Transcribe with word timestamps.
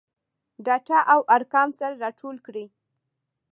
ډاټا 0.65 0.99
او 1.13 1.19
ارقام 1.35 1.69
سره 1.79 1.95
راټول 2.03 2.35
کړي. 2.45 2.65